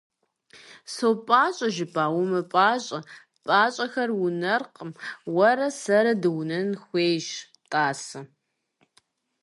«СопӀащӀэ» 0.93 1.69
жыпӀа? 1.75 2.05
УмыпӀащӀэ. 2.19 2.99
ПӀащӀэхэр 3.45 4.09
унэркъым, 4.25 4.91
уэрэ 5.35 5.67
сэрэ 5.81 6.13
дыунэн 6.21 6.69
хуейщ, 6.83 7.27
тӀасэ… 7.71 8.21